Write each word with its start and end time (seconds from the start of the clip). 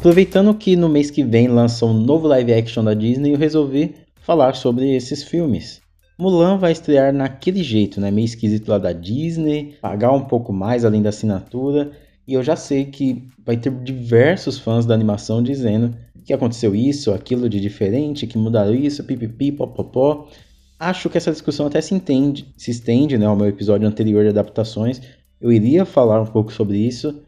Aproveitando 0.00 0.54
que 0.54 0.76
no 0.76 0.88
mês 0.88 1.10
que 1.10 1.22
vem 1.22 1.46
lança 1.46 1.84
um 1.84 1.92
novo 1.92 2.26
live 2.26 2.54
action 2.54 2.82
da 2.82 2.94
Disney, 2.94 3.34
eu 3.34 3.38
resolvi 3.38 3.96
falar 4.22 4.54
sobre 4.54 4.96
esses 4.96 5.22
filmes. 5.22 5.82
Mulan 6.18 6.56
vai 6.56 6.72
estrear 6.72 7.12
naquele 7.12 7.62
jeito, 7.62 8.00
né? 8.00 8.10
Meio 8.10 8.24
esquisito 8.24 8.66
lá 8.70 8.78
da 8.78 8.94
Disney, 8.94 9.74
pagar 9.82 10.12
um 10.12 10.22
pouco 10.24 10.54
mais 10.54 10.86
além 10.86 11.02
da 11.02 11.10
assinatura. 11.10 11.92
E 12.26 12.32
eu 12.32 12.42
já 12.42 12.56
sei 12.56 12.86
que 12.86 13.28
vai 13.44 13.58
ter 13.58 13.70
diversos 13.70 14.58
fãs 14.58 14.86
da 14.86 14.94
animação 14.94 15.42
dizendo 15.42 15.94
que 16.24 16.32
aconteceu 16.32 16.74
isso, 16.74 17.12
aquilo 17.12 17.46
de 17.46 17.60
diferente, 17.60 18.26
que 18.26 18.38
mudaram 18.38 18.74
isso, 18.74 19.04
pipipi, 19.04 19.52
popopó. 19.52 20.30
Acho 20.78 21.10
que 21.10 21.18
essa 21.18 21.30
discussão 21.30 21.66
até 21.66 21.78
se, 21.82 21.94
entende, 21.94 22.46
se 22.56 22.70
estende 22.70 23.18
né, 23.18 23.26
ao 23.26 23.36
meu 23.36 23.48
episódio 23.48 23.86
anterior 23.86 24.22
de 24.22 24.30
adaptações. 24.30 25.02
Eu 25.38 25.52
iria 25.52 25.84
falar 25.84 26.22
um 26.22 26.26
pouco 26.26 26.50
sobre 26.50 26.78
isso 26.78 27.20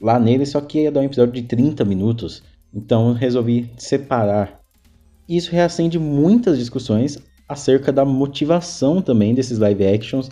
lá 0.00 0.18
nele, 0.18 0.46
só 0.46 0.60
que 0.60 0.82
ia 0.82 0.92
dar 0.92 1.00
um 1.00 1.04
episódio 1.04 1.34
de 1.34 1.42
30 1.42 1.84
minutos. 1.84 2.42
Então 2.72 3.12
resolvi 3.12 3.70
separar. 3.76 4.60
Isso 5.28 5.52
reacende 5.52 5.98
muitas 5.98 6.58
discussões 6.58 7.18
acerca 7.48 7.92
da 7.92 8.04
motivação 8.04 9.02
também 9.02 9.34
desses 9.34 9.58
live 9.58 9.86
actions 9.86 10.30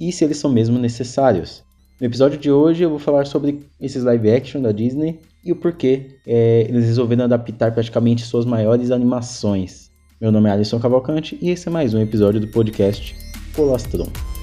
e 0.00 0.10
se 0.10 0.24
eles 0.24 0.38
são 0.38 0.50
mesmo 0.50 0.78
necessários. 0.78 1.62
No 2.00 2.06
episódio 2.06 2.38
de 2.38 2.50
hoje 2.50 2.82
eu 2.82 2.90
vou 2.90 2.98
falar 2.98 3.26
sobre 3.26 3.60
esses 3.80 4.02
live 4.02 4.30
action 4.30 4.60
da 4.60 4.72
Disney 4.72 5.20
e 5.44 5.52
o 5.52 5.56
porquê 5.56 6.18
é, 6.26 6.66
eles 6.68 6.86
resolveram 6.86 7.24
adaptar 7.24 7.72
praticamente 7.72 8.24
suas 8.24 8.44
maiores 8.44 8.90
animações. 8.90 9.90
Meu 10.20 10.32
nome 10.32 10.48
é 10.48 10.52
Alisson 10.52 10.80
Cavalcante 10.80 11.38
e 11.40 11.50
esse 11.50 11.68
é 11.68 11.70
mais 11.70 11.94
um 11.94 12.00
episódio 12.00 12.40
do 12.40 12.48
podcast 12.48 13.14
Colostrum. 13.54 14.33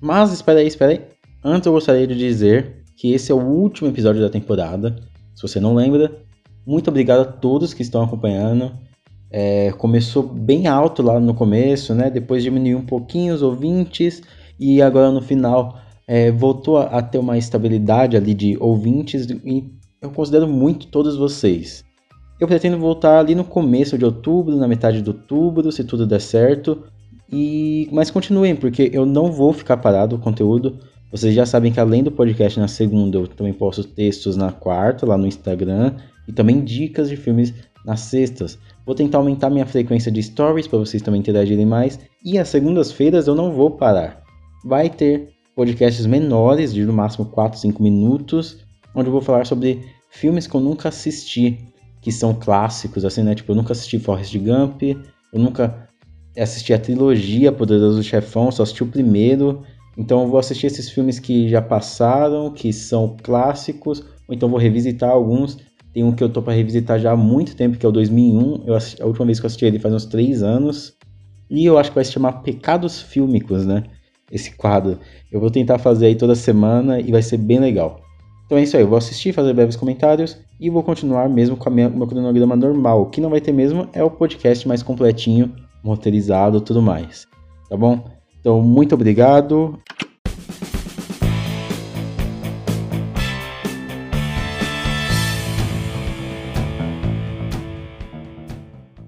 Mas 0.00 0.32
espera 0.32 0.60
aí, 0.60 0.66
espera 0.66 0.92
aí. 0.92 1.00
Antes 1.42 1.66
eu 1.66 1.72
gostaria 1.72 2.06
de 2.06 2.16
dizer 2.16 2.84
que 2.96 3.12
esse 3.12 3.30
é 3.30 3.34
o 3.34 3.38
último 3.38 3.88
episódio 3.88 4.20
da 4.20 4.28
temporada. 4.28 4.96
Se 5.34 5.42
você 5.42 5.60
não 5.60 5.74
lembra, 5.74 6.12
muito 6.66 6.88
obrigado 6.88 7.20
a 7.20 7.24
todos 7.24 7.72
que 7.72 7.82
estão 7.82 8.02
acompanhando. 8.02 8.72
É, 9.30 9.72
começou 9.72 10.22
bem 10.22 10.66
alto 10.66 11.02
lá 11.02 11.20
no 11.20 11.34
começo, 11.34 11.94
né? 11.94 12.10
Depois 12.10 12.42
diminuiu 12.42 12.78
um 12.78 12.84
pouquinho 12.84 13.34
os 13.34 13.42
ouvintes 13.42 14.22
e 14.58 14.82
agora 14.82 15.10
no 15.10 15.20
final 15.20 15.78
é, 16.06 16.30
voltou 16.30 16.78
a, 16.78 16.84
a, 16.84 17.02
ter 17.02 17.18
uma 17.18 17.36
estabilidade 17.36 18.16
ali 18.16 18.34
de 18.34 18.56
ouvintes 18.58 19.28
e 19.30 19.64
eu 20.00 20.10
considero 20.10 20.48
muito 20.48 20.86
todos 20.88 21.16
vocês. 21.16 21.84
Eu 22.40 22.46
pretendo 22.46 22.78
voltar 22.78 23.18
ali 23.18 23.34
no 23.34 23.44
começo 23.44 23.98
de 23.98 24.04
outubro, 24.04 24.56
na 24.56 24.68
metade 24.68 25.02
de 25.02 25.10
outubro, 25.10 25.70
se 25.70 25.84
tudo 25.84 26.06
der 26.06 26.20
certo. 26.20 26.84
E 27.30 27.88
mas 27.92 28.10
continuem, 28.10 28.56
porque 28.56 28.90
eu 28.92 29.04
não 29.04 29.30
vou 29.30 29.52
ficar 29.52 29.76
parado 29.76 30.16
o 30.16 30.18
conteúdo. 30.18 30.78
Vocês 31.10 31.34
já 31.34 31.46
sabem 31.46 31.72
que 31.72 31.80
além 31.80 32.02
do 32.02 32.10
podcast 32.10 32.58
na 32.60 32.68
segunda, 32.68 33.18
eu 33.18 33.26
também 33.26 33.52
posto 33.52 33.84
textos 33.84 34.36
na 34.36 34.52
quarta 34.52 35.06
lá 35.06 35.16
no 35.16 35.26
Instagram 35.26 35.94
e 36.26 36.32
também 36.32 36.62
dicas 36.62 37.08
de 37.08 37.16
filmes 37.16 37.54
nas 37.84 38.00
sextas. 38.00 38.58
Vou 38.84 38.94
tentar 38.94 39.18
aumentar 39.18 39.48
minha 39.48 39.64
frequência 39.64 40.12
de 40.12 40.22
stories 40.22 40.66
para 40.66 40.78
vocês 40.78 41.02
também 41.02 41.20
interagirem 41.20 41.64
mais. 41.64 41.98
E 42.24 42.38
às 42.38 42.48
segundas-feiras 42.48 43.26
eu 43.26 43.34
não 43.34 43.52
vou 43.52 43.70
parar. 43.70 44.22
Vai 44.64 44.90
ter 44.90 45.30
podcasts 45.54 46.04
menores, 46.06 46.72
de 46.72 46.84
no 46.84 46.92
máximo 46.92 47.26
4, 47.26 47.58
5 47.58 47.82
minutos, 47.82 48.58
onde 48.94 49.08
eu 49.08 49.12
vou 49.12 49.22
falar 49.22 49.46
sobre 49.46 49.82
filmes 50.10 50.46
que 50.46 50.54
eu 50.54 50.60
nunca 50.60 50.90
assisti, 50.90 51.58
que 52.00 52.12
são 52.12 52.34
clássicos, 52.34 53.04
assim, 53.04 53.22
né? 53.22 53.34
Tipo, 53.34 53.52
eu 53.52 53.56
nunca 53.56 53.72
assisti 53.72 53.98
Forrest 53.98 54.36
Gump, 54.36 54.82
eu 54.82 55.40
nunca 55.40 55.87
assisti 56.38 56.72
a 56.72 56.78
trilogia 56.78 57.52
Poderoso 57.52 58.02
Chefão, 58.02 58.50
só 58.50 58.62
assisti 58.62 58.82
o 58.82 58.86
primeiro. 58.86 59.62
Então 59.96 60.22
eu 60.22 60.28
vou 60.28 60.38
assistir 60.38 60.66
esses 60.66 60.88
filmes 60.88 61.18
que 61.18 61.48
já 61.48 61.60
passaram, 61.60 62.52
que 62.52 62.72
são 62.72 63.16
clássicos, 63.22 64.00
ou 64.28 64.34
então 64.34 64.48
vou 64.48 64.58
revisitar 64.58 65.10
alguns. 65.10 65.58
Tem 65.92 66.04
um 66.04 66.12
que 66.12 66.22
eu 66.22 66.28
tô 66.28 66.40
para 66.40 66.52
revisitar 66.52 66.98
já 67.00 67.12
há 67.12 67.16
muito 67.16 67.56
tempo, 67.56 67.76
que 67.76 67.84
é 67.84 67.88
o 67.88 67.92
2001. 67.92 68.64
Eu 68.66 68.74
assisti, 68.74 69.02
a 69.02 69.06
última 69.06 69.26
vez 69.26 69.40
que 69.40 69.46
eu 69.46 69.48
assisti 69.48 69.64
ele 69.64 69.78
faz 69.78 69.92
uns 69.92 70.06
3 70.06 70.42
anos. 70.42 70.94
E 71.50 71.64
eu 71.64 71.78
acho 71.78 71.90
que 71.90 71.94
vai 71.94 72.04
se 72.04 72.12
chamar 72.12 72.42
Pecados 72.42 73.00
Fílmicos, 73.00 73.66
né? 73.66 73.84
Esse 74.30 74.54
quadro. 74.54 74.98
Eu 75.32 75.40
vou 75.40 75.50
tentar 75.50 75.78
fazer 75.78 76.06
aí 76.06 76.14
toda 76.14 76.34
semana 76.34 77.00
e 77.00 77.10
vai 77.10 77.22
ser 77.22 77.38
bem 77.38 77.58
legal. 77.58 78.00
Então 78.44 78.56
é 78.56 78.62
isso 78.62 78.76
aí, 78.76 78.82
eu 78.82 78.88
vou 78.88 78.96
assistir, 78.96 79.32
fazer 79.32 79.52
breves 79.52 79.76
comentários 79.76 80.38
e 80.60 80.70
vou 80.70 80.82
continuar 80.82 81.28
mesmo 81.28 81.56
com 81.56 81.68
o 81.68 81.72
meu 81.72 82.06
cronograma 82.06 82.54
normal. 82.54 83.02
O 83.02 83.06
que 83.06 83.20
não 83.20 83.30
vai 83.30 83.40
ter 83.40 83.52
mesmo 83.52 83.88
é 83.92 84.02
o 84.02 84.10
podcast 84.10 84.66
mais 84.68 84.82
completinho 84.82 85.52
roteirizado 85.84 86.60
tudo 86.60 86.82
mais. 86.82 87.26
Tá 87.68 87.76
bom? 87.76 88.04
Então, 88.40 88.62
muito 88.62 88.94
obrigado. 88.94 89.78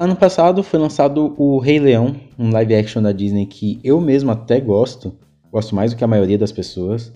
Ano 0.00 0.16
passado 0.16 0.62
foi 0.62 0.80
lançado 0.80 1.34
o 1.36 1.58
Rei 1.58 1.78
Leão, 1.78 2.16
um 2.38 2.50
live 2.50 2.74
action 2.74 3.02
da 3.02 3.12
Disney 3.12 3.44
que 3.44 3.78
eu 3.84 4.00
mesmo 4.00 4.30
até 4.30 4.58
gosto, 4.58 5.14
gosto 5.52 5.74
mais 5.74 5.92
do 5.92 5.98
que 5.98 6.02
a 6.02 6.06
maioria 6.08 6.38
das 6.38 6.50
pessoas. 6.50 7.12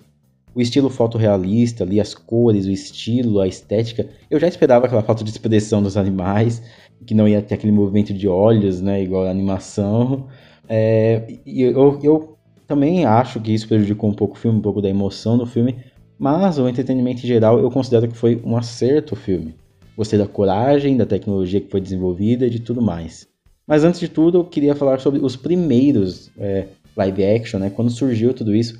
O 0.53 0.61
estilo 0.61 0.87
fotorrealista, 0.87 1.83
ali 1.83 1.99
as 1.99 2.13
cores, 2.13 2.67
o 2.67 2.71
estilo, 2.71 3.39
a 3.39 3.47
estética, 3.47 4.07
eu 4.29 4.39
já 4.39 4.47
esperava 4.47 4.85
aquela 4.85 5.01
falta 5.01 5.23
de 5.23 5.31
expressão 5.31 5.81
dos 5.81 5.97
animais, 5.97 6.61
que 7.05 7.13
não 7.13 7.27
ia 7.27 7.41
ter 7.41 7.55
aquele 7.55 7.71
movimento 7.71 8.13
de 8.13 8.27
olhos, 8.27 8.81
né, 8.81 9.01
igual 9.01 9.25
a 9.25 9.29
animação. 9.29 10.27
É, 10.67 11.23
e 11.45 11.61
eu, 11.61 11.99
eu 12.01 12.37
também 12.67 13.05
acho 13.05 13.39
que 13.39 13.53
isso 13.53 13.67
prejudicou 13.67 14.09
um 14.09 14.13
pouco 14.13 14.35
o 14.35 14.37
filme, 14.37 14.57
um 14.57 14.61
pouco 14.61 14.81
da 14.81 14.89
emoção 14.89 15.37
do 15.37 15.45
filme, 15.45 15.75
mas 16.17 16.57
o 16.57 16.67
entretenimento 16.67 17.23
em 17.23 17.27
geral 17.27 17.59
eu 17.59 17.69
considero 17.69 18.07
que 18.07 18.17
foi 18.17 18.41
um 18.43 18.57
acerto 18.57 19.13
o 19.13 19.17
filme. 19.17 19.55
Gostei 19.95 20.19
da 20.19 20.27
coragem, 20.27 20.97
da 20.97 21.05
tecnologia 21.05 21.61
que 21.61 21.69
foi 21.69 21.79
desenvolvida 21.79 22.47
e 22.47 22.49
de 22.49 22.59
tudo 22.59 22.81
mais. 22.81 23.27
Mas 23.67 23.83
antes 23.83 23.99
de 23.99 24.09
tudo, 24.09 24.39
eu 24.39 24.43
queria 24.43 24.75
falar 24.75 24.99
sobre 24.99 25.19
os 25.23 25.35
primeiros 25.35 26.29
é, 26.37 26.67
live 26.95 27.25
action, 27.25 27.59
né? 27.59 27.69
Quando 27.69 27.89
surgiu 27.89 28.33
tudo 28.33 28.53
isso. 28.53 28.77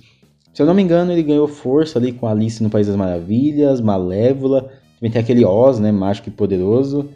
Se 0.53 0.61
eu 0.61 0.65
não 0.65 0.73
me 0.73 0.81
engano, 0.81 1.11
ele 1.11 1.23
ganhou 1.23 1.47
força 1.47 1.97
ali 1.97 2.11
com 2.11 2.27
Alice 2.27 2.61
no 2.61 2.69
País 2.69 2.87
das 2.87 2.95
Maravilhas, 2.95 3.81
Malévola, 3.81 4.69
também 4.99 5.11
tem 5.11 5.21
aquele 5.21 5.43
Oz, 5.43 5.79
né? 5.79 5.91
Mágico 5.91 6.29
e 6.29 6.31
poderoso 6.31 7.09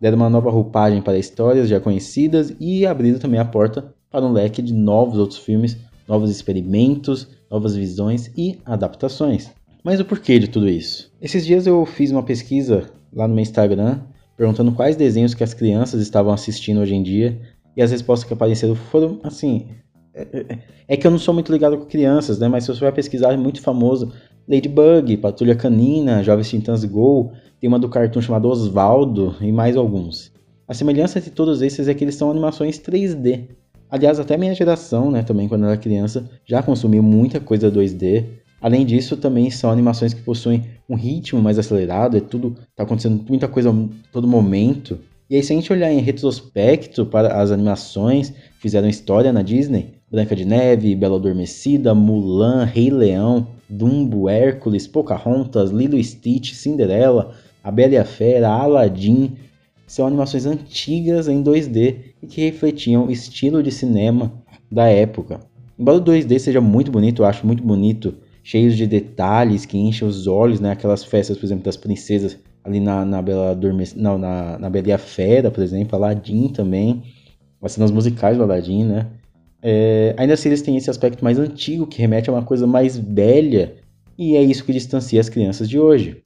deram 0.00 0.16
uma 0.16 0.30
nova 0.30 0.50
roupagem 0.50 1.00
para 1.00 1.18
histórias 1.18 1.68
já 1.68 1.80
conhecidas 1.80 2.54
e 2.60 2.86
abriram 2.86 3.18
também 3.18 3.40
a 3.40 3.44
porta 3.44 3.94
para 4.10 4.24
um 4.24 4.32
leque 4.32 4.62
de 4.62 4.72
novos 4.72 5.18
outros 5.18 5.38
filmes, 5.38 5.76
novos 6.06 6.30
experimentos, 6.30 7.28
novas 7.50 7.74
visões 7.74 8.30
e 8.36 8.58
adaptações. 8.64 9.50
Mas 9.82 10.00
o 10.00 10.04
porquê 10.04 10.38
de 10.38 10.48
tudo 10.48 10.68
isso? 10.68 11.12
Esses 11.20 11.44
dias 11.44 11.66
eu 11.66 11.84
fiz 11.84 12.10
uma 12.10 12.22
pesquisa 12.22 12.90
lá 13.12 13.28
no 13.28 13.34
meu 13.34 13.42
Instagram 13.42 14.00
perguntando 14.36 14.72
quais 14.72 14.96
desenhos 14.96 15.34
que 15.34 15.44
as 15.44 15.54
crianças 15.54 16.00
estavam 16.00 16.32
assistindo 16.32 16.80
hoje 16.80 16.94
em 16.94 17.02
dia 17.02 17.40
e 17.76 17.82
as 17.82 17.90
respostas 17.90 18.26
que 18.26 18.34
apareceram 18.34 18.74
foram 18.74 19.20
assim. 19.22 19.68
É, 20.14 20.22
é, 20.32 20.58
é 20.88 20.96
que 20.96 21.06
eu 21.06 21.10
não 21.10 21.18
sou 21.18 21.34
muito 21.34 21.52
ligado 21.52 21.76
com 21.76 21.86
crianças, 21.86 22.38
né? 22.38 22.48
Mas 22.48 22.64
se 22.64 22.72
você 22.72 22.80
vai 22.80 22.92
pesquisar, 22.92 23.32
é 23.32 23.36
muito 23.36 23.60
famoso 23.60 24.12
Ladybug, 24.48 25.16
Patrulha 25.16 25.56
Canina, 25.56 26.22
Jovens 26.22 26.50
Titãs 26.50 26.84
Go, 26.84 27.32
tem 27.64 27.68
uma 27.68 27.78
do 27.78 27.88
cartoon 27.88 28.20
chamado 28.20 28.46
Osvaldo 28.46 29.36
e 29.40 29.50
mais 29.50 29.74
alguns. 29.74 30.30
A 30.68 30.74
semelhança 30.74 31.18
entre 31.18 31.30
todos 31.30 31.62
esses 31.62 31.88
é 31.88 31.94
que 31.94 32.04
eles 32.04 32.14
são 32.14 32.30
animações 32.30 32.78
3D. 32.78 33.44
Aliás, 33.90 34.20
até 34.20 34.36
minha 34.36 34.54
geração, 34.54 35.10
né, 35.10 35.22
também 35.22 35.48
quando 35.48 35.64
era 35.64 35.74
criança, 35.78 36.28
já 36.44 36.62
consumiu 36.62 37.02
muita 37.02 37.40
coisa 37.40 37.72
2D. 37.72 38.26
Além 38.60 38.84
disso, 38.84 39.16
também 39.16 39.50
são 39.50 39.70
animações 39.70 40.12
que 40.12 40.20
possuem 40.20 40.62
um 40.86 40.94
ritmo 40.94 41.40
mais 41.40 41.58
acelerado, 41.58 42.18
é 42.18 42.20
tudo 42.20 42.54
tá 42.76 42.82
acontecendo 42.82 43.24
muita 43.26 43.48
coisa 43.48 43.70
a 43.70 44.12
todo 44.12 44.28
momento. 44.28 44.98
E 45.30 45.34
aí, 45.34 45.42
se 45.42 45.54
a 45.54 45.56
gente 45.56 45.72
olhar 45.72 45.90
em 45.90 46.00
retrospecto 46.00 47.06
para 47.06 47.40
as 47.40 47.50
animações 47.50 48.28
que 48.28 48.60
fizeram 48.60 48.90
história 48.90 49.32
na 49.32 49.40
Disney, 49.40 49.94
Branca 50.10 50.36
de 50.36 50.44
Neve, 50.44 50.94
Bela 50.94 51.16
Adormecida, 51.16 51.94
Mulan, 51.94 52.64
Rei 52.64 52.90
Leão, 52.90 53.46
Dumbo, 53.70 54.28
Hércules, 54.28 54.86
Pocahontas, 54.86 55.70
Lilo 55.70 56.02
Stitch, 56.04 56.52
Cinderela, 56.52 57.34
A 57.64 57.70
Bela 57.70 57.94
e 57.94 57.96
a 57.96 58.04
Fera, 58.04 58.50
Aladdin, 58.50 59.32
são 59.86 60.06
animações 60.06 60.44
antigas 60.44 61.28
em 61.28 61.42
2D 61.42 61.96
e 62.22 62.26
que 62.26 62.42
refletiam 62.42 63.06
o 63.06 63.10
estilo 63.10 63.62
de 63.62 63.70
cinema 63.72 64.30
da 64.70 64.86
época. 64.86 65.40
Embora 65.78 65.96
o 65.96 66.04
2D 66.04 66.38
seja 66.38 66.60
muito 66.60 66.92
bonito, 66.92 67.22
eu 67.22 67.26
acho 67.26 67.46
muito 67.46 67.62
bonito, 67.62 68.14
cheios 68.42 68.76
de 68.76 68.86
detalhes 68.86 69.64
que 69.64 69.78
enchem 69.78 70.06
os 70.06 70.26
olhos, 70.26 70.60
né? 70.60 70.72
Aquelas 70.72 71.02
festas, 71.02 71.38
por 71.38 71.46
exemplo, 71.46 71.64
das 71.64 71.76
princesas 71.76 72.38
ali 72.62 72.80
na, 72.80 73.02
na 73.04 73.22
Bela 73.22 73.52
Adormecida, 73.52 74.00
não, 74.00 74.18
na, 74.18 74.58
na 74.58 74.68
Bela 74.68 74.88
e 74.88 74.92
a 74.92 74.98
Fera, 74.98 75.50
por 75.50 75.62
exemplo, 75.62 75.96
Aladdin 75.96 76.48
também, 76.48 77.02
as 77.62 77.72
cenas 77.72 77.90
musicais 77.90 78.36
do 78.36 78.42
Aladdin, 78.42 78.84
né? 78.84 79.06
É, 79.62 80.14
ainda 80.18 80.34
assim, 80.34 80.50
eles 80.50 80.60
têm 80.60 80.76
esse 80.76 80.90
aspecto 80.90 81.24
mais 81.24 81.38
antigo, 81.38 81.86
que 81.86 81.98
remete 81.98 82.28
a 82.28 82.32
uma 82.34 82.42
coisa 82.42 82.66
mais 82.66 82.98
velha, 82.98 83.74
e 84.18 84.36
é 84.36 84.42
isso 84.42 84.64
que 84.64 84.72
distancia 84.72 85.18
as 85.18 85.30
crianças 85.30 85.68
de 85.68 85.78
hoje. 85.78 86.22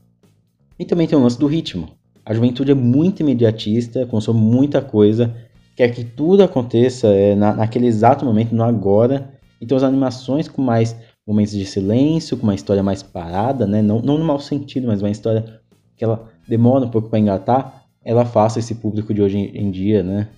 E 0.78 0.84
também 0.84 1.06
tem 1.06 1.18
o 1.18 1.22
lance 1.22 1.38
do 1.38 1.46
ritmo. 1.46 1.88
A 2.24 2.34
juventude 2.34 2.70
é 2.70 2.74
muito 2.74 3.20
imediatista, 3.20 4.06
consome 4.06 4.40
muita 4.40 4.82
coisa, 4.82 5.34
quer 5.74 5.88
que 5.88 6.04
tudo 6.04 6.42
aconteça 6.42 7.08
é, 7.08 7.34
na, 7.34 7.54
naquele 7.54 7.86
exato 7.86 8.24
momento, 8.24 8.54
no 8.54 8.62
agora. 8.62 9.32
Então 9.60 9.76
as 9.76 9.82
animações 9.82 10.46
com 10.46 10.62
mais 10.62 10.94
momentos 11.26 11.52
de 11.52 11.64
silêncio, 11.64 12.36
com 12.36 12.44
uma 12.44 12.54
história 12.54 12.82
mais 12.82 13.02
parada, 13.02 13.66
né? 13.66 13.82
Não, 13.82 14.00
não 14.00 14.18
no 14.18 14.24
mau 14.24 14.38
sentido, 14.38 14.86
mas 14.86 15.02
uma 15.02 15.10
história 15.10 15.60
que 15.96 16.04
ela 16.04 16.28
demora 16.46 16.84
um 16.84 16.90
pouco 16.90 17.08
para 17.08 17.18
engatar, 17.18 17.84
ela 18.04 18.24
faça 18.24 18.58
esse 18.58 18.76
público 18.76 19.12
de 19.12 19.20
hoje 19.20 19.38
em 19.38 19.70
dia, 19.70 20.02
né? 20.02 20.28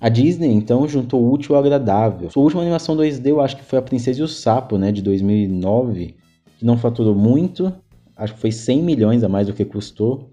A 0.00 0.08
Disney, 0.08 0.48
então, 0.52 0.88
juntou 0.88 1.22
o 1.22 1.32
útil 1.32 1.54
ao 1.54 1.60
agradável. 1.60 2.28
Sua 2.28 2.42
última 2.42 2.60
animação 2.60 2.96
2D, 2.96 3.28
eu 3.28 3.40
acho 3.40 3.56
que 3.56 3.62
foi 3.62 3.78
A 3.78 3.82
Princesa 3.82 4.20
e 4.20 4.22
o 4.24 4.26
Sapo, 4.26 4.76
né, 4.76 4.90
de 4.90 5.00
2009, 5.00 6.16
que 6.58 6.64
não 6.64 6.76
faturou 6.76 7.14
muito, 7.14 7.72
acho 8.16 8.34
que 8.34 8.40
foi 8.40 8.52
100 8.52 8.82
milhões 8.82 9.24
a 9.24 9.28
mais 9.28 9.46
do 9.46 9.52
que 9.52 9.64
custou. 9.64 10.30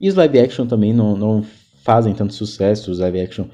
E 0.00 0.08
os 0.08 0.14
live 0.14 0.40
action 0.40 0.66
também 0.66 0.92
não, 0.92 1.16
não 1.16 1.44
fazem 1.82 2.14
tanto 2.14 2.34
sucesso, 2.34 2.90
os 2.90 2.98
live 2.98 3.20
action 3.20 3.46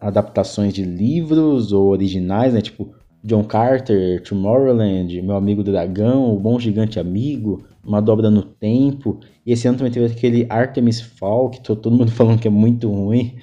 adaptações 0.00 0.72
de 0.72 0.82
livros 0.82 1.70
ou 1.72 1.88
originais, 1.88 2.54
né, 2.54 2.62
tipo 2.62 2.94
John 3.22 3.42
Carter, 3.44 4.22
Tomorrowland, 4.22 5.20
Meu 5.20 5.36
Amigo 5.36 5.64
Dragão, 5.64 6.32
O 6.32 6.38
Bom 6.38 6.60
Gigante 6.60 7.00
Amigo, 7.00 7.64
Uma 7.84 8.00
Dobra 8.00 8.30
no 8.30 8.42
Tempo. 8.42 9.18
E 9.44 9.52
esse 9.52 9.66
ano 9.66 9.76
também 9.76 9.92
teve 9.92 10.06
aquele 10.06 10.46
Artemis 10.48 11.00
Fall, 11.00 11.50
que 11.50 11.60
todo 11.60 11.90
mundo 11.90 12.10
falando 12.12 12.38
que 12.38 12.46
é 12.46 12.50
muito 12.50 12.88
ruim. 12.88 13.34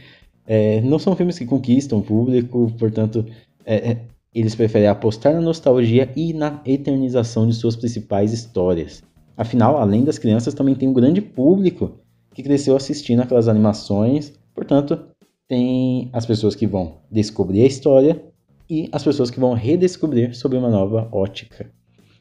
É, 0.48 0.80
não 0.82 0.98
são 0.98 1.16
filmes 1.16 1.38
que 1.38 1.46
conquistam 1.46 2.00
o 2.00 2.02
público, 2.02 2.72
portanto, 2.80 3.26
é, 3.66 3.92
é, 3.92 4.02
eles 4.34 4.56
preferem 4.56 4.88
apostar 4.88 5.34
na 5.34 5.42
nostalgia 5.42 6.12
e 6.16 6.34
na 6.34 6.62
eternização 6.66 7.48
de 7.48 7.54
suas 7.54 7.76
principais 7.76 8.34
histórias. 8.34 9.04
Afinal, 9.38 9.78
além 9.78 10.04
das 10.04 10.18
crianças, 10.18 10.54
também 10.54 10.76
tem 10.76 10.90
um 10.90 10.94
grande 10.94 11.22
público 11.22 11.92
que 12.34 12.44
cresceu 12.44 12.76
assistindo 12.76 13.22
aquelas 13.22 13.48
animações, 13.48 14.34
portanto, 14.56 15.00
tem 15.48 16.10
as 16.12 16.26
pessoas 16.26 16.56
que 16.56 16.66
vão 16.66 16.96
descobrir 17.12 17.62
a 17.62 17.68
história 17.68 18.24
e 18.70 18.90
as 18.92 19.04
pessoas 19.04 19.30
que 19.30 19.40
vão 19.40 19.54
redescobrir 19.54 20.36
sob 20.36 20.58
uma 20.58 20.70
nova 20.70 21.08
ótica. 21.12 21.70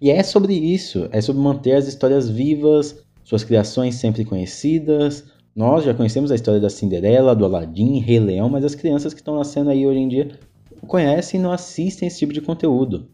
E 0.00 0.11
é 0.11 0.23
sobre 0.23 0.55
isso, 0.55 1.08
é 1.12 1.20
sobre 1.20 1.41
manter 1.41 1.73
as 1.75 1.87
histórias 1.87 2.29
vivas, 2.29 3.03
suas 3.25 3.44
criações 3.44 3.94
sempre 3.94 4.25
conhecidas, 4.25 5.25
nós 5.55 5.85
já 5.85 5.94
conhecemos 5.94 6.32
a 6.32 6.35
história 6.35 6.61
da 6.61 6.69
Cinderela, 6.69 7.37
do 7.37 7.44
Aladdin, 7.44 8.00
Rei 8.00 8.19
Leão, 8.19 8.49
mas 8.49 8.65
as 8.65 8.75
crianças 8.75 9.15
que 9.15 9.20
estão 9.20 9.37
nascendo 9.37 9.70
aí 9.70 9.87
hoje 9.87 9.99
em 9.99 10.08
dia 10.08 10.38
conhecem 10.87 11.38
e 11.38 11.43
não 11.43 11.52
assistem 11.52 12.08
esse 12.08 12.19
tipo 12.19 12.32
de 12.32 12.40
conteúdo. 12.40 13.08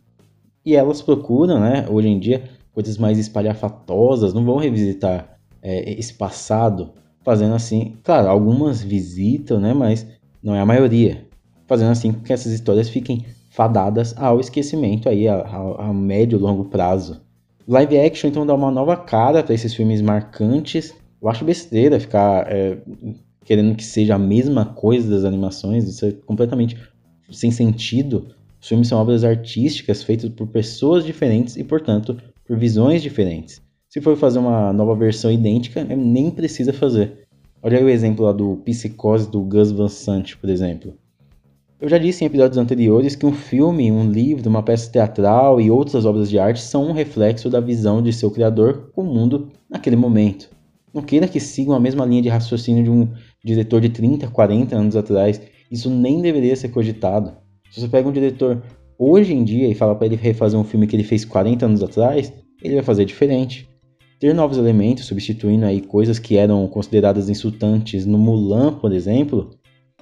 E 0.65 0.75
elas 0.75 1.03
procuram, 1.03 1.61
né, 1.61 1.87
hoje 1.89 2.09
em 2.09 2.19
dia, 2.19 2.45
coisas 2.73 2.99
mais 2.99 3.19
espalhafatosas, 3.19 4.35
não 4.35 4.45
vão 4.45 4.57
revisitar 4.57 5.39
é, 5.63 5.99
esse 5.99 6.15
passado 6.15 6.93
fazendo 7.23 7.55
assim. 7.55 7.97
Claro, 8.03 8.29
algumas 8.29 8.83
visitam, 8.83 9.59
né, 9.59 9.73
mas 9.73 10.07
não 10.43 10.55
é 10.55 10.61
a 10.61 10.67
maioria. 10.67 11.27
Fazendo 11.67 11.91
assim 11.91 12.13
que 12.13 12.33
essas 12.33 12.53
histórias 12.53 12.89
fiquem 12.89 13.25
fadadas 13.51 14.15
ao 14.17 14.41
esquecimento 14.41 15.09
aí 15.09 15.27
a, 15.27 15.37
a, 15.37 15.89
a 15.89 15.93
médio 15.93 16.39
e 16.39 16.43
longo 16.43 16.67
prazo. 16.67 17.21
Live 17.67 17.99
action 17.99 18.31
então 18.31 18.47
dá 18.47 18.55
uma 18.55 18.71
nova 18.71 18.97
cara 18.97 19.43
para 19.43 19.55
esses 19.55 19.75
filmes 19.75 20.01
marcantes 20.01 20.95
eu 21.21 21.29
acho 21.29 21.45
besteira 21.45 21.99
ficar 21.99 22.47
é, 22.51 22.79
querendo 23.45 23.75
que 23.75 23.85
seja 23.85 24.15
a 24.15 24.19
mesma 24.19 24.65
coisa 24.65 25.11
das 25.11 25.25
animações, 25.25 25.89
isso 25.89 26.07
é 26.07 26.13
completamente 26.13 26.77
sem 27.31 27.51
sentido. 27.51 28.29
Os 28.61 28.69
filmes 28.69 28.89
são 28.89 28.99
obras 28.99 29.25
artísticas 29.25 30.03
feitas 30.03 30.31
por 30.31 30.47
pessoas 30.49 31.05
diferentes 31.05 31.57
e, 31.57 31.65
portanto, 31.65 32.17
por 32.47 32.57
visões 32.57 33.03
diferentes. 33.03 33.61
Se 33.89 34.01
for 34.01 34.17
fazer 34.17 34.39
uma 34.39 34.73
nova 34.73 34.95
versão 34.95 35.31
idêntica, 35.31 35.83
nem 35.85 36.31
precisa 36.31 36.73
fazer. 36.73 37.27
Olha 37.63 37.79
aí 37.79 37.85
o 37.85 37.89
exemplo 37.89 38.25
lá 38.25 38.33
do 38.33 38.57
Psicose 38.65 39.31
do 39.31 39.41
Gus 39.41 39.73
Van 39.73 39.89
Sant, 39.89 40.37
por 40.37 40.49
exemplo. 40.49 40.95
Eu 41.81 41.89
já 41.89 41.97
disse 41.97 42.25
em 42.25 42.27
episódios 42.27 42.59
anteriores 42.59 43.15
que 43.15 43.25
um 43.25 43.33
filme, 43.33 43.93
um 43.93 44.11
livro, 44.11 44.49
uma 44.51 44.63
peça 44.63 44.91
teatral 44.91 45.61
e 45.61 45.71
outras 45.71 46.05
obras 46.05 46.29
de 46.29 46.39
arte 46.39 46.61
são 46.61 46.89
um 46.89 46.93
reflexo 46.93 47.49
da 47.49 47.61
visão 47.61 48.03
de 48.03 48.13
seu 48.13 48.31
criador 48.31 48.91
com 48.93 49.03
o 49.03 49.15
mundo 49.15 49.49
naquele 49.71 49.95
momento. 49.95 50.51
Não 50.93 51.03
queira 51.03 51.29
que 51.29 51.39
sigam 51.39 51.75
a 51.75 51.81
mesma 51.81 52.05
linha 52.05 52.23
de 52.23 52.29
raciocínio 52.29 52.83
de 52.83 52.91
um 52.91 53.09
diretor 53.45 53.81
de 53.81 53.91
30, 53.91 54.27
40 54.29 54.77
anos 54.77 54.97
atrás. 54.97 55.41
Isso 55.71 55.91
nem 55.91 56.21
deveria 56.21 56.57
ser 56.57 56.69
cogitado. 56.69 57.33
Se 57.71 57.81
você 57.81 57.89
pega 57.89 58.09
um 58.09 58.13
diretor 58.13 58.63
hoje 58.99 59.33
em 59.33 59.45
dia 59.45 59.69
e 59.69 59.75
fala 59.75 59.95
para 59.95 60.07
ele 60.07 60.17
refazer 60.17 60.59
um 60.59 60.65
filme 60.65 60.87
que 60.87 60.97
ele 60.97 61.05
fez 61.05 61.25
40 61.25 61.67
anos 61.67 61.83
atrás, 61.83 62.33
ele 62.63 62.75
vai 62.75 62.83
fazer 62.83 63.05
diferente. 63.05 63.69
Ter 64.19 64.35
novos 64.35 64.59
elementos, 64.59 65.05
substituindo 65.05 65.65
aí 65.65 65.81
coisas 65.81 66.19
que 66.19 66.37
eram 66.37 66.67
consideradas 66.67 67.29
insultantes 67.29 68.05
no 68.05 68.19
Mulan, 68.19 68.75
por 68.75 68.93
exemplo, 68.93 69.51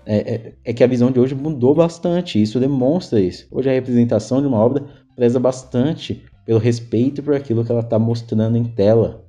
é, 0.06 0.16
é, 0.16 0.52
é, 0.64 0.72
que 0.72 0.84
a 0.84 0.86
visão 0.86 1.10
de 1.10 1.20
hoje 1.20 1.34
mudou 1.34 1.74
bastante. 1.74 2.40
Isso 2.40 2.58
demonstra 2.58 3.20
isso. 3.20 3.46
Hoje 3.50 3.68
a 3.68 3.72
representação 3.72 4.40
de 4.40 4.46
uma 4.46 4.58
obra 4.58 4.84
preza 5.14 5.38
bastante 5.38 6.24
pelo 6.46 6.60
respeito 6.60 7.22
por 7.22 7.34
aquilo 7.34 7.64
que 7.64 7.72
ela 7.72 7.80
está 7.80 7.98
mostrando 7.98 8.56
em 8.56 8.64
tela. 8.64 9.25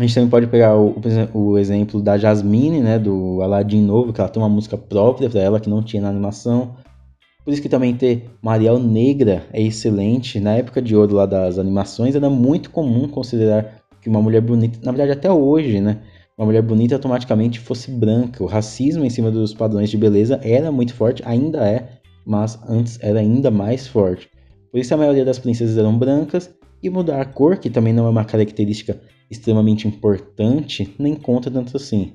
A 0.00 0.02
gente 0.02 0.14
também 0.14 0.30
pode 0.30 0.46
pegar 0.46 0.78
o, 0.78 0.98
o, 1.34 1.58
exemplo 1.58 2.00
da 2.00 2.16
Jasmine, 2.16 2.80
né, 2.80 2.98
do 2.98 3.42
Aladdin 3.42 3.82
novo, 3.82 4.14
que 4.14 4.20
ela 4.22 4.30
tem 4.30 4.42
uma 4.42 4.48
música 4.48 4.74
própria 4.74 5.28
para 5.28 5.40
ela 5.40 5.60
que 5.60 5.68
não 5.68 5.82
tinha 5.82 6.00
na 6.00 6.08
animação. 6.08 6.74
Por 7.44 7.52
isso 7.52 7.60
que 7.60 7.68
também 7.68 7.94
ter 7.94 8.24
Mariel 8.40 8.78
Negra 8.78 9.44
é 9.52 9.60
excelente. 9.60 10.40
Na 10.40 10.54
época 10.54 10.80
de 10.80 10.96
ouro 10.96 11.16
lá 11.16 11.26
das 11.26 11.58
animações 11.58 12.14
era 12.14 12.30
muito 12.30 12.70
comum 12.70 13.08
considerar 13.08 13.74
que 14.00 14.08
uma 14.08 14.22
mulher 14.22 14.40
bonita, 14.40 14.78
na 14.82 14.90
verdade 14.90 15.12
até 15.12 15.30
hoje, 15.30 15.82
né, 15.82 15.98
uma 16.38 16.46
mulher 16.46 16.62
bonita 16.62 16.94
automaticamente 16.94 17.60
fosse 17.60 17.90
branca. 17.90 18.42
O 18.42 18.46
racismo 18.46 19.04
em 19.04 19.10
cima 19.10 19.30
dos 19.30 19.52
padrões 19.52 19.90
de 19.90 19.98
beleza 19.98 20.40
era 20.42 20.72
muito 20.72 20.94
forte, 20.94 21.22
ainda 21.26 21.68
é, 21.68 22.00
mas 22.24 22.58
antes 22.66 22.98
era 23.02 23.20
ainda 23.20 23.50
mais 23.50 23.86
forte. 23.86 24.30
Por 24.72 24.80
isso 24.80 24.94
a 24.94 24.96
maioria 24.96 25.26
das 25.26 25.38
princesas 25.38 25.76
eram 25.76 25.98
brancas 25.98 26.50
e 26.82 26.88
mudar 26.90 27.20
a 27.20 27.24
cor, 27.24 27.58
que 27.58 27.70
também 27.70 27.92
não 27.92 28.06
é 28.06 28.10
uma 28.10 28.24
característica 28.24 29.00
extremamente 29.30 29.86
importante, 29.86 30.94
nem 30.98 31.14
conta 31.14 31.50
tanto 31.50 31.76
assim. 31.76 32.12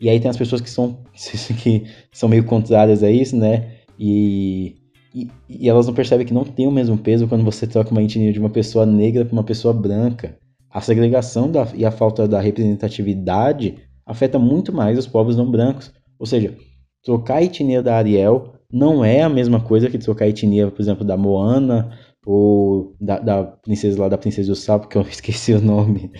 E 0.00 0.08
aí 0.08 0.20
tem 0.20 0.30
as 0.30 0.36
pessoas 0.36 0.60
que 0.60 0.70
são, 0.70 0.98
que 1.62 1.84
são 2.12 2.28
meio 2.28 2.44
contrárias 2.44 3.02
a 3.02 3.10
isso, 3.10 3.36
né? 3.36 3.78
E, 3.98 4.76
e, 5.14 5.28
e, 5.48 5.68
elas 5.68 5.86
não 5.86 5.94
percebem 5.94 6.26
que 6.26 6.34
não 6.34 6.44
tem 6.44 6.66
o 6.66 6.72
mesmo 6.72 6.96
peso 6.96 7.26
quando 7.26 7.44
você 7.44 7.66
troca 7.66 7.90
uma 7.90 8.02
etnia 8.02 8.32
de 8.32 8.38
uma 8.38 8.50
pessoa 8.50 8.86
negra 8.86 9.24
para 9.24 9.32
uma 9.32 9.44
pessoa 9.44 9.74
branca. 9.74 10.36
A 10.70 10.80
segregação 10.80 11.50
da, 11.50 11.66
e 11.74 11.84
a 11.84 11.90
falta 11.90 12.28
da 12.28 12.40
representatividade 12.40 13.76
afeta 14.06 14.38
muito 14.38 14.72
mais 14.72 14.98
os 14.98 15.06
povos 15.06 15.36
não 15.36 15.50
brancos. 15.50 15.92
Ou 16.18 16.26
seja, 16.26 16.54
trocar 17.02 17.36
a 17.36 17.42
etnia 17.42 17.82
da 17.82 17.96
Ariel 17.96 18.54
não 18.70 19.04
é 19.04 19.22
a 19.22 19.28
mesma 19.28 19.60
coisa 19.60 19.88
que 19.88 19.98
trocar 19.98 20.26
a 20.26 20.28
etnia, 20.28 20.70
por 20.70 20.80
exemplo, 20.80 21.04
da 21.04 21.16
Moana 21.16 21.90
ou 22.26 22.94
da, 23.00 23.18
da 23.18 23.44
princesa 23.44 24.00
lá 24.00 24.08
da 24.08 24.18
Princesa 24.18 24.48
do 24.48 24.56
Sapo, 24.56 24.88
que 24.88 24.96
eu 24.96 25.02
esqueci 25.08 25.52
o 25.52 25.60
nome. 25.60 26.10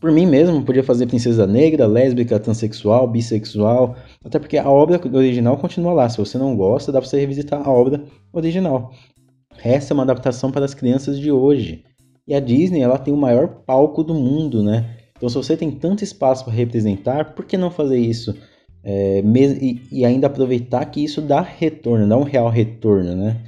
Por 0.00 0.12
mim 0.12 0.26
mesmo, 0.26 0.62
podia 0.62 0.82
fazer 0.82 1.06
princesa 1.06 1.46
negra, 1.46 1.86
lésbica, 1.86 2.38
transexual, 2.38 3.08
bissexual, 3.08 3.96
até 4.22 4.38
porque 4.38 4.58
a 4.58 4.68
obra 4.68 5.00
original 5.12 5.56
continua 5.56 5.94
lá. 5.94 6.08
Se 6.08 6.18
você 6.18 6.36
não 6.36 6.54
gosta, 6.54 6.92
dá 6.92 7.00
pra 7.00 7.08
você 7.08 7.18
revisitar 7.18 7.66
a 7.66 7.70
obra 7.70 8.04
original. 8.32 8.92
Essa 9.62 9.92
é 9.92 9.94
uma 9.94 10.02
adaptação 10.02 10.50
para 10.50 10.64
as 10.64 10.74
crianças 10.74 11.18
de 11.18 11.32
hoje. 11.32 11.84
E 12.26 12.34
a 12.34 12.40
Disney, 12.40 12.82
ela 12.82 12.98
tem 12.98 13.14
o 13.14 13.16
maior 13.16 13.48
palco 13.66 14.02
do 14.02 14.14
mundo, 14.14 14.62
né? 14.62 14.96
Então, 15.16 15.28
se 15.28 15.36
você 15.36 15.56
tem 15.56 15.70
tanto 15.70 16.04
espaço 16.04 16.44
para 16.44 16.52
representar, 16.52 17.34
por 17.34 17.44
que 17.46 17.56
não 17.56 17.70
fazer 17.70 17.98
isso? 17.98 18.34
É, 18.82 19.22
e, 19.22 19.80
e 19.90 20.04
ainda 20.04 20.26
aproveitar 20.26 20.84
que 20.86 21.02
isso 21.02 21.22
dá 21.22 21.40
retorno, 21.40 22.06
dá 22.06 22.16
um 22.16 22.24
real 22.24 22.50
retorno, 22.50 23.14
né? 23.14 23.40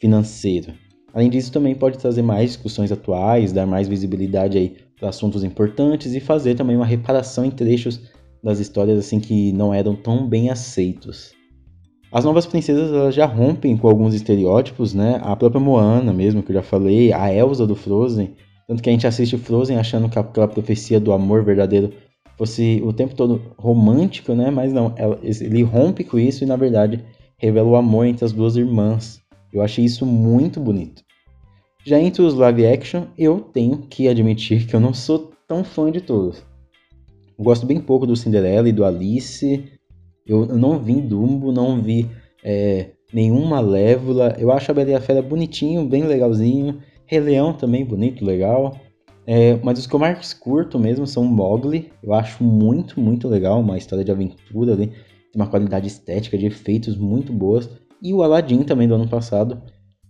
Financeiro. 0.00 0.72
Além 1.12 1.30
disso, 1.30 1.52
também 1.52 1.74
pode 1.74 1.98
trazer 1.98 2.22
mais 2.22 2.50
discussões 2.50 2.92
atuais, 2.92 3.52
dar 3.52 3.66
mais 3.66 3.88
visibilidade 3.88 4.58
aí 4.58 4.76
para 4.98 5.08
assuntos 5.08 5.42
importantes 5.42 6.14
e 6.14 6.20
fazer 6.20 6.54
também 6.54 6.76
uma 6.76 6.86
reparação 6.86 7.44
em 7.44 7.50
trechos 7.50 8.00
das 8.42 8.58
histórias 8.58 8.98
assim 8.98 9.18
que 9.18 9.52
não 9.52 9.72
eram 9.72 9.94
tão 9.94 10.26
bem 10.28 10.50
aceitos. 10.50 11.32
As 12.10 12.24
novas 12.24 12.46
princesas 12.46 12.92
elas 12.92 13.14
já 13.14 13.26
rompem 13.26 13.76
com 13.76 13.88
alguns 13.88 14.14
estereótipos, 14.14 14.94
né? 14.94 15.20
A 15.22 15.36
própria 15.36 15.60
Moana 15.60 16.12
mesmo, 16.12 16.42
que 16.42 16.50
eu 16.50 16.54
já 16.54 16.62
falei, 16.62 17.12
a 17.12 17.32
Elsa 17.32 17.66
do 17.66 17.74
Frozen, 17.74 18.34
tanto 18.66 18.82
que 18.82 18.88
a 18.88 18.92
gente 18.92 19.06
assiste 19.06 19.36
Frozen 19.36 19.76
achando 19.76 20.08
que 20.08 20.18
aquela 20.18 20.48
profecia 20.48 20.98
do 20.98 21.12
amor 21.12 21.44
verdadeiro 21.44 21.92
fosse 22.36 22.80
o 22.84 22.92
tempo 22.92 23.14
todo 23.14 23.42
romântico, 23.58 24.34
né? 24.34 24.50
Mas 24.50 24.72
não, 24.72 24.94
ele 25.22 25.62
rompe 25.62 26.04
com 26.04 26.18
isso 26.18 26.44
e 26.44 26.46
na 26.46 26.56
verdade 26.56 27.04
revela 27.36 27.68
o 27.68 27.76
amor 27.76 28.06
entre 28.06 28.24
as 28.24 28.32
duas 28.32 28.56
irmãs. 28.56 29.20
Eu 29.52 29.62
achei 29.62 29.84
isso 29.84 30.04
muito 30.04 30.60
bonito. 30.60 31.02
Já 31.84 31.98
entre 31.98 32.22
os 32.22 32.34
live 32.34 32.66
action, 32.66 33.04
eu 33.16 33.40
tenho 33.40 33.78
que 33.78 34.08
admitir 34.08 34.66
que 34.66 34.74
eu 34.74 34.80
não 34.80 34.92
sou 34.92 35.32
tão 35.46 35.64
fã 35.64 35.90
de 35.90 36.00
todos. 36.00 36.44
gosto 37.38 37.64
bem 37.64 37.80
pouco 37.80 38.06
do 38.06 38.16
Cinderela 38.16 38.68
e 38.68 38.72
do 38.72 38.84
Alice. 38.84 39.64
Eu, 40.26 40.44
não 40.44 40.78
vi 40.78 41.00
Dumbo, 41.00 41.50
não 41.50 41.80
vi 41.80 42.10
é, 42.44 42.90
nenhuma 43.12 43.60
Lévola. 43.60 44.36
Eu 44.38 44.52
acho 44.52 44.70
a 44.70 44.74
Bela 44.74 44.90
e 44.90 44.94
a 44.94 45.00
Fera 45.00 45.22
bonitinho, 45.22 45.86
bem 45.86 46.04
legalzinho. 46.04 46.80
Rei 47.06 47.20
Leão 47.20 47.54
também 47.54 47.84
bonito, 47.84 48.24
legal. 48.24 48.78
É, 49.26 49.58
mas 49.62 49.78
os 49.78 49.86
que 49.86 49.94
eu 49.94 49.98
mais 49.98 50.34
curto 50.34 50.78
mesmo 50.78 51.06
são 51.06 51.24
Mogli. 51.24 51.90
Eu 52.02 52.12
acho 52.12 52.44
muito, 52.44 53.00
muito 53.00 53.28
legal. 53.28 53.60
Uma 53.60 53.78
história 53.78 54.04
de 54.04 54.10
aventura 54.10 54.74
ali. 54.74 54.88
Tem 54.88 55.36
uma 55.36 55.46
qualidade 55.46 55.86
estética, 55.86 56.36
de 56.36 56.46
efeitos 56.46 56.96
muito 56.96 57.32
boas. 57.32 57.68
E 58.02 58.14
o 58.14 58.22
Aladdin 58.22 58.62
também 58.62 58.86
do 58.86 58.94
ano 58.94 59.08
passado. 59.08 59.60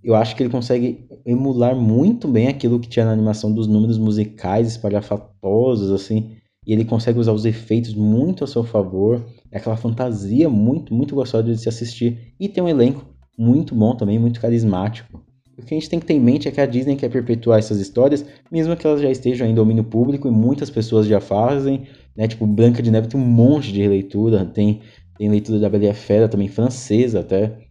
Eu 0.03 0.15
acho 0.15 0.37
que 0.37 0.43
ele 0.43 0.51
consegue 0.51 1.07
emular 1.27 1.75
muito 1.75 2.29
bem 2.29 2.49
aquilo 2.49 2.79
que 2.79 2.89
tinha 2.89 3.05
na 3.05 3.13
animação 3.13 3.53
dos 3.53 3.67
números 3.67 3.99
musicais 3.99 4.69
espalhafatosos, 4.69 5.91
assim. 5.91 6.37
E 6.67 6.73
ele 6.73 6.85
consegue 6.85 7.19
usar 7.19 7.33
os 7.33 7.45
efeitos 7.45 7.95
muito 7.95 8.45
a 8.45 8.47
seu 8.47 8.63
favor. 8.63 9.25
É 9.51 9.59
aquela 9.59 9.77
fantasia 9.77 10.49
muito, 10.49 10.95
muito 10.95 11.15
gostosa 11.15 11.45
de 11.45 11.59
se 11.59 11.69
assistir. 11.69 12.35
E 12.39 12.49
tem 12.49 12.63
um 12.63 12.69
elenco 12.69 13.05
muito 13.37 13.75
bom 13.75 13.95
também, 13.95 14.19
muito 14.19 14.41
carismático. 14.41 15.23
O 15.59 15.63
que 15.63 15.75
a 15.75 15.79
gente 15.79 15.91
tem 15.91 15.99
que 15.99 16.07
ter 16.07 16.15
em 16.15 16.21
mente 16.21 16.47
é 16.47 16.53
que 16.53 16.61
a 16.61 16.67
Disney 16.67 16.95
quer 16.95 17.11
perpetuar 17.11 17.59
essas 17.59 17.81
histórias, 17.81 18.25
mesmo 18.51 18.77
que 18.77 18.87
elas 18.87 19.01
já 19.01 19.11
estejam 19.11 19.47
em 19.47 19.55
domínio 19.55 19.83
público 19.83 20.29
e 20.29 20.31
muitas 20.31 20.71
pessoas 20.71 21.07
já 21.07 21.21
fazem, 21.21 21.83
né? 22.17 22.29
Tipo, 22.29 22.47
Branca 22.47 22.81
de 22.81 22.93
Neve 22.93 23.09
tem 23.09 23.21
um 23.21 23.25
monte 23.25 23.73
de 23.73 23.83
releitura, 23.83 24.45
tem, 24.45 24.81
tem 25.17 25.29
leitura 25.29 25.59
da 25.59 25.69
Bela 25.69 25.87
e 25.87 25.89
a 25.91 25.95
Fera 25.95 26.29
também, 26.29 26.47
francesa 26.47 27.21
até. 27.21 27.68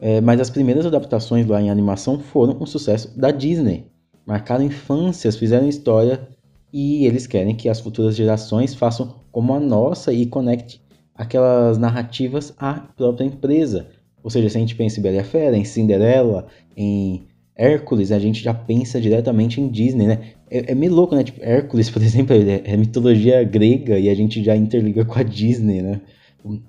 É, 0.00 0.20
mas 0.20 0.40
as 0.40 0.48
primeiras 0.48 0.86
adaptações 0.86 1.46
lá 1.46 1.60
em 1.60 1.70
animação 1.70 2.18
foram 2.18 2.56
um 2.60 2.66
sucesso 2.66 3.18
da 3.18 3.30
Disney. 3.30 3.84
Marcaram 4.26 4.64
infâncias, 4.64 5.36
fizeram 5.36 5.68
história 5.68 6.26
e 6.72 7.04
eles 7.04 7.26
querem 7.26 7.54
que 7.54 7.68
as 7.68 7.80
futuras 7.80 8.16
gerações 8.16 8.74
façam 8.74 9.16
como 9.30 9.52
a 9.52 9.60
nossa 9.60 10.12
e 10.12 10.24
conecte 10.24 10.80
aquelas 11.14 11.76
narrativas 11.76 12.54
à 12.58 12.74
própria 12.74 13.26
empresa. 13.26 13.88
Ou 14.22 14.30
seja, 14.30 14.48
se 14.48 14.56
a 14.56 14.60
gente 14.60 14.74
pensa 14.74 14.98
em 14.98 15.02
Bela 15.02 15.22
Fera, 15.22 15.56
em 15.56 15.64
Cinderela, 15.64 16.46
em 16.76 17.26
Hércules, 17.54 18.10
a 18.10 18.18
gente 18.18 18.42
já 18.42 18.54
pensa 18.54 19.00
diretamente 19.00 19.60
em 19.60 19.68
Disney, 19.68 20.06
né? 20.06 20.32
É, 20.50 20.72
é 20.72 20.74
meio 20.74 20.94
louco, 20.94 21.14
né? 21.14 21.22
Tipo, 21.22 21.42
Hércules, 21.42 21.90
por 21.90 22.02
exemplo, 22.02 22.34
é, 22.34 22.62
é 22.64 22.76
mitologia 22.76 23.44
grega 23.44 23.98
e 23.98 24.08
a 24.08 24.14
gente 24.14 24.42
já 24.42 24.56
interliga 24.56 25.04
com 25.04 25.18
a 25.18 25.22
Disney, 25.22 25.82
né? 25.82 26.00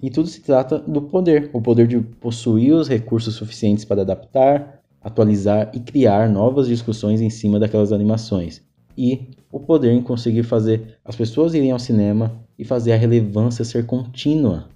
E 0.02 0.10
tudo 0.10 0.28
se 0.28 0.42
trata 0.42 0.80
do 0.80 1.02
poder, 1.02 1.50
o 1.54 1.62
poder 1.62 1.88
de 1.88 2.00
possuir 2.00 2.74
os 2.74 2.88
recursos 2.88 3.36
suficientes 3.36 3.86
para 3.86 4.02
adaptar, 4.02 4.82
atualizar 5.02 5.72
e 5.74 5.80
criar 5.80 6.30
novas 6.30 6.68
discussões 6.68 7.22
em 7.22 7.30
cima 7.30 7.60
daquelas 7.60 7.92
animações. 7.92 8.62
E 8.98 9.30
o 9.52 9.60
poder 9.60 9.92
em 9.92 10.02
conseguir 10.02 10.44
fazer 10.44 10.98
as 11.04 11.16
pessoas 11.16 11.54
irem 11.54 11.72
ao 11.72 11.80
cinema 11.80 12.32
e 12.58 12.64
fazer 12.64 12.94
a 12.94 12.98
relevância 12.98 13.66
ser 13.66 13.86
contínua. 13.86 14.68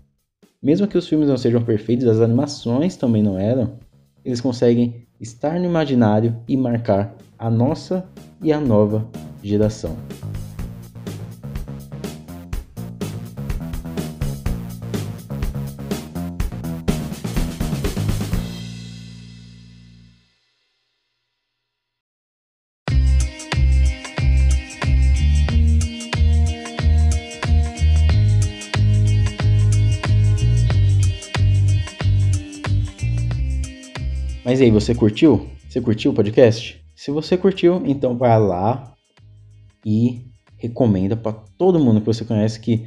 Mesmo 0.61 0.87
que 0.87 0.97
os 0.97 1.07
filmes 1.07 1.29
não 1.29 1.37
sejam 1.37 1.61
perfeitos, 1.61 2.07
as 2.07 2.19
animações 2.19 2.95
também 2.95 3.21
não 3.21 3.37
eram, 3.37 3.73
eles 4.23 4.41
conseguem 4.41 5.05
estar 5.19 5.59
no 5.59 5.65
imaginário 5.65 6.35
e 6.47 6.57
marcar 6.57 7.15
a 7.37 7.49
nossa 7.49 8.05
e 8.41 8.51
a 8.51 8.59
nova 8.59 9.07
geração. 9.43 9.95
Mas 34.45 34.61
aí, 34.61 34.69
você 34.69 34.93
curtiu? 34.93 35.49
Você 35.67 35.81
curtiu 35.81 36.11
o 36.11 36.13
podcast? 36.13 36.79
Se 36.95 37.09
você 37.09 37.35
curtiu, 37.35 37.81
então 37.83 38.15
vai 38.15 38.39
lá 38.39 38.93
e 39.83 40.21
recomenda 40.55 41.17
para 41.17 41.33
todo 41.57 41.79
mundo 41.79 41.99
que 41.99 42.05
você 42.05 42.23
conhece 42.23 42.59
que 42.59 42.85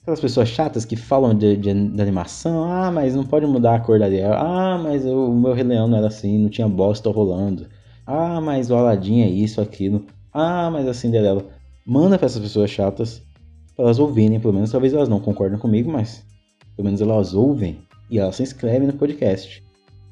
aquelas 0.00 0.20
pessoas 0.20 0.48
chatas 0.48 0.84
que 0.84 0.94
falam 0.94 1.34
de, 1.34 1.56
de, 1.56 1.74
de, 1.74 2.00
animação, 2.00 2.62
ah, 2.70 2.88
mas 2.92 3.16
não 3.16 3.24
pode 3.24 3.46
mudar 3.46 3.74
a 3.74 3.80
cor 3.80 3.98
da 3.98 4.04
Ariel, 4.04 4.32
ah, 4.32 4.78
mas 4.80 5.04
eu, 5.04 5.28
o 5.28 5.36
meu 5.36 5.52
Rei 5.52 5.64
Leão 5.64 5.88
não 5.88 5.98
era 5.98 6.06
assim, 6.06 6.38
não 6.38 6.48
tinha 6.48 6.68
bosta 6.68 7.10
rolando, 7.10 7.66
ah, 8.06 8.40
mas 8.40 8.70
o 8.70 8.76
Aladdin 8.76 9.22
é 9.22 9.28
isso, 9.28 9.60
aquilo, 9.60 10.06
ah, 10.32 10.70
mas 10.70 10.86
a 10.86 10.94
Cinderela. 10.94 11.44
Manda 11.84 12.16
para 12.16 12.26
essas 12.26 12.40
pessoas 12.40 12.70
chatas, 12.70 13.20
para 13.74 13.86
elas 13.86 13.98
ouvirem, 13.98 14.38
pelo 14.38 14.54
menos, 14.54 14.70
talvez 14.70 14.94
elas 14.94 15.08
não 15.08 15.18
concordem 15.18 15.58
comigo, 15.58 15.90
mas 15.90 16.24
pelo 16.76 16.86
menos 16.86 17.00
elas 17.00 17.34
ouvem 17.34 17.80
e 18.08 18.20
elas 18.20 18.36
se 18.36 18.44
inscrevem 18.44 18.86
no 18.86 18.94
podcast. 18.94 19.64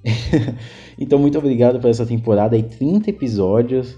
então, 0.98 1.18
muito 1.18 1.38
obrigado 1.38 1.80
por 1.80 1.90
essa 1.90 2.06
temporada 2.06 2.56
aí, 2.56 2.62
30 2.62 3.10
episódios. 3.10 3.96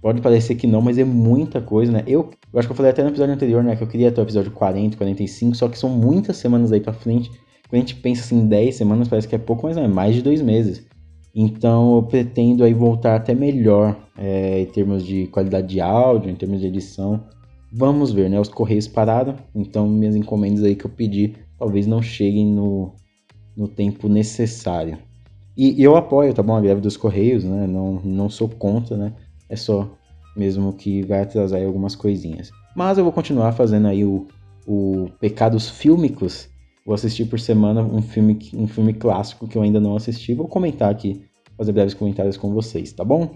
Pode 0.00 0.20
parecer 0.22 0.54
que 0.54 0.66
não, 0.66 0.80
mas 0.80 0.96
é 0.96 1.04
muita 1.04 1.60
coisa, 1.60 1.92
né? 1.92 2.02
Eu, 2.06 2.30
eu 2.52 2.58
acho 2.58 2.66
que 2.66 2.72
eu 2.72 2.76
falei 2.76 2.90
até 2.90 3.02
no 3.02 3.10
episódio 3.10 3.34
anterior, 3.34 3.62
né? 3.62 3.76
Que 3.76 3.82
eu 3.82 3.88
queria 3.88 4.08
até 4.08 4.20
o 4.20 4.24
episódio 4.24 4.50
40, 4.50 4.96
45, 4.96 5.54
só 5.54 5.68
que 5.68 5.78
são 5.78 5.90
muitas 5.90 6.38
semanas 6.38 6.72
aí 6.72 6.80
pra 6.80 6.92
frente. 6.92 7.30
Quando 7.68 7.74
a 7.74 7.86
gente 7.86 7.96
pensa 7.96 8.22
assim, 8.22 8.46
10 8.46 8.74
semanas, 8.74 9.08
parece 9.08 9.28
que 9.28 9.34
é 9.34 9.38
pouco, 9.38 9.66
mas 9.66 9.76
não, 9.76 9.84
é 9.84 9.88
mais 9.88 10.14
de 10.14 10.22
dois 10.22 10.40
meses. 10.40 10.86
Então 11.34 11.96
eu 11.96 12.02
pretendo 12.02 12.64
aí 12.64 12.74
voltar 12.74 13.14
até 13.14 13.34
melhor 13.34 13.96
é, 14.18 14.60
em 14.62 14.66
termos 14.66 15.04
de 15.04 15.26
qualidade 15.28 15.68
de 15.68 15.80
áudio, 15.80 16.30
em 16.30 16.34
termos 16.34 16.60
de 16.60 16.66
edição. 16.66 17.24
Vamos 17.72 18.12
ver, 18.12 18.28
né? 18.28 18.40
Os 18.40 18.48
correios 18.48 18.88
pararam, 18.88 19.36
então 19.54 19.88
minhas 19.88 20.16
encomendas 20.16 20.64
aí 20.64 20.74
que 20.74 20.84
eu 20.84 20.90
pedi 20.90 21.34
talvez 21.56 21.86
não 21.86 22.02
cheguem 22.02 22.46
no, 22.46 22.94
no 23.56 23.68
tempo 23.68 24.08
necessário. 24.08 24.98
E, 25.62 25.82
eu 25.82 25.94
apoio, 25.94 26.32
tá 26.32 26.42
bom, 26.42 26.56
a 26.56 26.60
greve 26.62 26.80
dos 26.80 26.96
Correios, 26.96 27.44
né? 27.44 27.66
Não, 27.66 28.00
não 28.02 28.30
sou 28.30 28.48
contra, 28.48 28.96
né? 28.96 29.12
É 29.46 29.54
só 29.54 29.90
mesmo 30.34 30.72
que 30.72 31.02
vai 31.02 31.20
atrasar 31.20 31.62
algumas 31.62 31.94
coisinhas. 31.94 32.50
Mas 32.74 32.96
eu 32.96 33.04
vou 33.04 33.12
continuar 33.12 33.52
fazendo 33.52 33.86
aí 33.86 34.02
o, 34.02 34.26
o 34.66 35.10
Pecados 35.20 35.68
Fílmicos. 35.68 36.48
Vou 36.86 36.94
assistir 36.94 37.26
por 37.26 37.38
semana 37.38 37.82
um 37.82 38.00
filme, 38.00 38.38
um 38.54 38.66
filme 38.66 38.94
clássico 38.94 39.46
que 39.46 39.58
eu 39.58 39.60
ainda 39.60 39.78
não 39.78 39.94
assisti. 39.94 40.32
Vou 40.32 40.48
comentar 40.48 40.90
aqui, 40.90 41.26
fazer 41.58 41.72
breves 41.72 41.92
comentários 41.92 42.38
com 42.38 42.54
vocês, 42.54 42.90
tá 42.94 43.04
bom? 43.04 43.34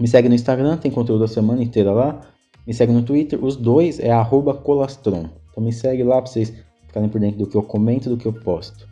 Me 0.00 0.08
segue 0.08 0.28
no 0.28 0.34
Instagram, 0.34 0.76
tem 0.78 0.90
conteúdo 0.90 1.22
a 1.22 1.28
semana 1.28 1.62
inteira 1.62 1.92
lá. 1.92 2.22
Me 2.66 2.74
segue 2.74 2.92
no 2.92 3.02
Twitter, 3.02 3.44
os 3.44 3.54
dois 3.54 4.00
é 4.00 4.10
colastron. 4.64 5.30
Então 5.52 5.62
me 5.62 5.72
segue 5.72 6.02
lá 6.02 6.20
pra 6.20 6.28
vocês 6.28 6.52
ficarem 6.88 7.08
por 7.08 7.20
dentro 7.20 7.38
do 7.38 7.46
que 7.46 7.56
eu 7.56 7.62
comento, 7.62 8.10
do 8.10 8.16
que 8.16 8.26
eu 8.26 8.32
posto. 8.32 8.88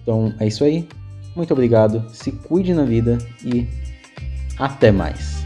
Então 0.00 0.32
é 0.40 0.46
isso 0.46 0.64
aí. 0.64 0.88
Muito 1.34 1.52
obrigado, 1.52 2.04
se 2.12 2.32
cuide 2.32 2.74
na 2.74 2.84
vida 2.84 3.18
e 3.44 3.66
até 4.58 4.90
mais. 4.90 5.44